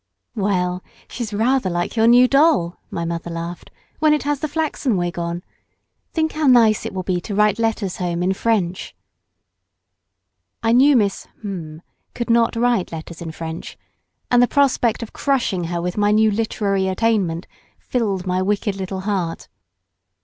"Well, 0.33 0.83
she's 1.07 1.31
rather 1.31 1.69
like 1.69 1.95
your 1.95 2.07
new 2.07 2.27
doll," 2.27 2.79
my 2.89 3.05
mother 3.05 3.29
laughed, 3.29 3.69
"when 3.99 4.15
it 4.15 4.23
has 4.23 4.39
the 4.39 4.47
flaxen 4.47 4.97
wig 4.97 5.19
on. 5.19 5.43
Think 6.11 6.31
how 6.31 6.47
nice 6.47 6.87
it 6.87 6.93
will 6.95 7.03
be 7.03 7.21
to 7.21 7.35
be 7.35 7.35
able 7.35 7.35
to 7.35 7.35
write 7.35 7.59
letters 7.59 7.97
home 7.97 8.23
in 8.23 8.33
French." 8.33 8.95
I 10.63 10.71
knew 10.71 10.95
Miss—— 10.95 11.27
could 12.15 12.31
not 12.31 12.55
write 12.55 12.91
letters 12.91 13.21
in 13.21 13.31
French, 13.31 13.77
and 14.31 14.41
the 14.41 14.47
prospect 14.47 15.03
of 15.03 15.13
crushing 15.13 15.65
her 15.65 15.79
with 15.79 15.97
my 15.97 16.09
new 16.09 16.31
literary 16.31 16.87
attainment 16.87 17.45
filled 17.77 18.25
my 18.25 18.41
wicked 18.41 18.75
little 18.77 19.01
heart. 19.01 19.49